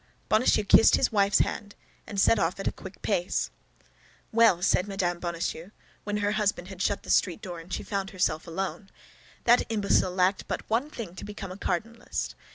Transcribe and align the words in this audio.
Bonacieux 0.29 0.63
kissed 0.63 0.95
his 0.95 1.11
wife's 1.11 1.41
hand, 1.41 1.75
and 2.07 2.19
set 2.19 2.39
off 2.39 2.59
at 2.59 2.67
a 2.67 2.71
quick 2.71 3.03
pace. 3.03 3.51
"Well," 4.31 4.63
said 4.63 4.87
Mme. 4.87 5.19
Bonacieux, 5.19 5.69
when 6.05 6.17
her 6.17 6.31
husband 6.31 6.69
had 6.69 6.81
shut 6.81 7.03
the 7.03 7.11
street 7.11 7.39
door 7.39 7.59
and 7.59 7.71
she 7.71 7.83
found 7.83 8.09
herself 8.09 8.47
alone; 8.47 8.89
"that 9.43 9.61
imbecile 9.71 10.09
lacked 10.11 10.47
but 10.47 10.67
one 10.67 10.89
thing: 10.89 11.13
to 11.13 11.23
become 11.23 11.51
a 11.51 11.55
cardinalist. 11.55 12.33